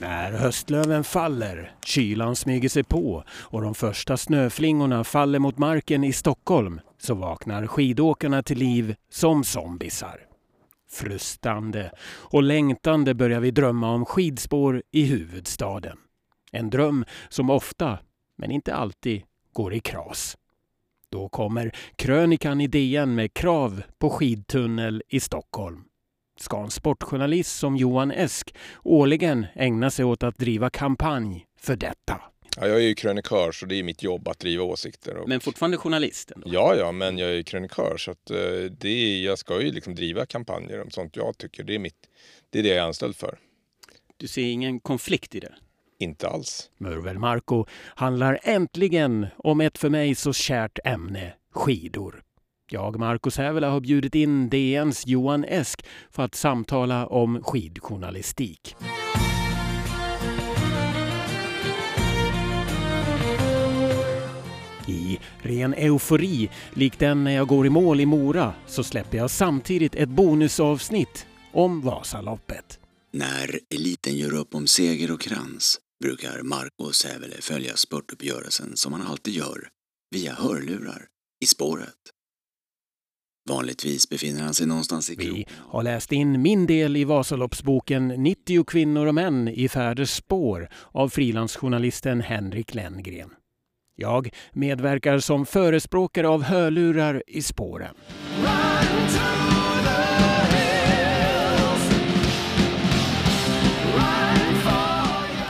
När 0.00 0.32
Höstlöven 0.32 1.04
faller, 1.04 1.72
kylan 1.84 2.36
smyger 2.36 2.68
sig 2.68 2.84
på 2.84 3.24
och 3.30 3.62
de 3.62 3.74
första 3.74 4.16
snöflingorna 4.16 5.04
faller 5.04 5.38
mot 5.38 5.58
marken 5.58 6.04
i 6.04 6.12
Stockholm 6.12 6.80
så 6.98 7.14
vaknar 7.14 7.66
skidåkarna 7.66 8.42
till 8.42 8.58
liv 8.58 8.94
som 9.10 9.44
zombisar. 9.44 10.20
Frustande 10.90 11.92
och 12.08 12.42
längtande 12.42 13.14
börjar 13.14 13.40
vi 13.40 13.50
drömma 13.50 13.90
om 13.90 14.04
skidspår 14.04 14.82
i 14.90 15.04
huvudstaden. 15.04 15.98
En 16.52 16.70
dröm 16.70 17.04
som 17.28 17.50
ofta, 17.50 17.98
men 18.36 18.50
inte 18.50 18.74
alltid, 18.74 19.22
går 19.52 19.74
i 19.74 19.80
kras. 19.80 20.36
Då 21.10 21.28
kommer 21.28 21.76
krönikan 21.96 22.60
i 22.60 22.66
DN 22.66 23.14
med 23.14 23.34
krav 23.34 23.82
på 23.98 24.10
skidtunnel 24.10 25.02
i 25.08 25.20
Stockholm. 25.20 25.87
Ska 26.40 26.62
en 26.62 26.70
sportjournalist 26.70 27.58
som 27.58 27.76
Johan 27.76 28.10
Esk 28.10 28.54
årligen 28.82 29.46
ägna 29.54 29.90
sig 29.90 30.04
åt 30.04 30.22
att 30.22 30.38
driva 30.38 30.70
kampanj 30.70 31.46
för 31.60 31.76
detta? 31.76 32.20
Ja, 32.56 32.66
jag 32.66 32.76
är 32.76 32.80
ju 32.80 32.94
krönikör 32.94 33.52
så 33.52 33.66
det 33.66 33.74
är 33.74 33.82
mitt 33.82 34.02
jobb 34.02 34.28
att 34.28 34.38
driva 34.38 34.64
åsikter. 34.64 35.16
Och... 35.16 35.28
Men 35.28 35.40
fortfarande 35.40 35.76
journalist? 35.76 36.30
Ändå. 36.30 36.48
Ja, 36.52 36.74
ja, 36.74 36.92
men 36.92 37.18
jag 37.18 37.30
är 37.30 37.42
krönikör 37.42 37.96
så 37.96 38.10
att, 38.10 38.30
uh, 38.30 38.36
det 38.70 38.88
är, 38.88 39.24
jag 39.24 39.38
ska 39.38 39.62
ju 39.62 39.72
liksom 39.72 39.94
driva 39.94 40.26
kampanjer 40.26 40.82
om 40.82 40.90
sånt 40.90 41.16
jag 41.16 41.38
tycker. 41.38 41.64
Det 41.64 41.74
är, 41.74 41.78
mitt, 41.78 42.08
det 42.50 42.58
är 42.58 42.62
det 42.62 42.68
jag 42.68 42.78
är 42.78 42.82
anställd 42.82 43.16
för. 43.16 43.38
Du 44.16 44.28
ser 44.28 44.42
ingen 44.42 44.80
konflikt 44.80 45.34
i 45.34 45.40
det? 45.40 45.54
Inte 45.98 46.28
alls. 46.28 46.70
Murvel 46.78 47.18
Marco 47.18 47.66
handlar 47.94 48.38
äntligen 48.42 49.26
om 49.36 49.60
ett 49.60 49.78
för 49.78 49.88
mig 49.88 50.14
så 50.14 50.32
kärt 50.32 50.78
ämne, 50.84 51.34
skidor. 51.52 52.22
Jag, 52.72 52.98
Marcus 52.98 53.36
Hävela, 53.36 53.70
har 53.70 53.80
bjudit 53.80 54.14
in 54.14 54.48
DNs 54.48 55.06
Johan 55.06 55.44
Esk 55.44 55.84
för 56.10 56.22
att 56.22 56.34
samtala 56.34 57.06
om 57.06 57.42
skidjournalistik. 57.42 58.76
I 64.88 65.18
ren 65.42 65.74
eufori, 65.74 66.50
likt 66.74 66.98
den 66.98 67.24
när 67.24 67.30
jag 67.30 67.48
går 67.48 67.66
i 67.66 67.70
mål 67.70 68.00
i 68.00 68.06
Mora, 68.06 68.54
så 68.66 68.84
släpper 68.84 69.18
jag 69.18 69.30
samtidigt 69.30 69.94
ett 69.94 70.08
bonusavsnitt 70.08 71.26
om 71.52 71.80
Vasaloppet. 71.80 72.78
När 73.12 73.60
eliten 73.74 74.16
gör 74.16 74.34
upp 74.34 74.54
om 74.54 74.66
seger 74.66 75.12
och 75.12 75.20
krans 75.20 75.80
brukar 76.00 76.42
Marco 76.42 76.92
Sävele 76.92 77.36
följa 77.40 77.76
spurtuppgörelsen 77.76 78.76
som 78.76 78.92
han 78.92 79.02
alltid 79.02 79.34
gör, 79.34 79.68
via 80.10 80.32
hörlurar, 80.32 81.06
i 81.44 81.46
spåret. 81.46 82.17
Vanligtvis 83.48 84.08
befinner 84.08 84.42
han 84.42 84.54
sig 84.54 84.66
någonstans 84.66 85.10
i 85.10 85.16
krogen. 85.16 85.34
Vi 85.34 85.46
har 85.56 85.82
läst 85.82 86.12
in 86.12 86.42
min 86.42 86.66
del 86.66 86.96
i 86.96 87.04
Vasaloppsboken 87.04 88.08
90 88.08 88.64
kvinnor 88.64 89.06
och 89.06 89.14
män 89.14 89.48
i 89.48 89.68
färders 89.68 90.10
spår 90.10 90.68
av 90.92 91.08
frilansjournalisten 91.08 92.20
Henrik 92.20 92.74
Lenngren. 92.74 93.30
Jag 93.96 94.30
medverkar 94.52 95.18
som 95.18 95.46
förespråkare 95.46 96.28
av 96.28 96.42
hörlurar 96.42 97.22
i 97.26 97.42
spåren. 97.42 97.94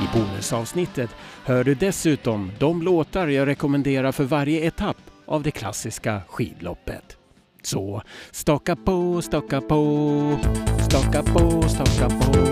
I 0.00 0.16
bonusavsnittet 0.18 1.10
hör 1.44 1.64
du 1.64 1.74
dessutom 1.74 2.52
de 2.58 2.82
låtar 2.82 3.28
jag 3.28 3.48
rekommenderar 3.48 4.12
för 4.12 4.24
varje 4.24 4.66
etapp 4.66 4.96
av 5.26 5.42
det 5.42 5.50
klassiska 5.50 6.20
skidloppet. 6.28 7.21
Så 7.62 8.02
staka 8.30 8.76
på, 8.76 9.22
staka 9.22 9.60
på, 9.60 10.38
staka 10.80 11.22
på, 11.22 11.68
staka 11.68 12.08
på. 12.08 12.51